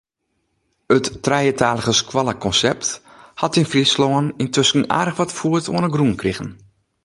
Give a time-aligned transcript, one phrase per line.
[0.97, 2.89] It trijetalige-skoallekonsept
[3.41, 6.49] hat yn Fryslân yntusken aardich foet oan ’e grûn krigen.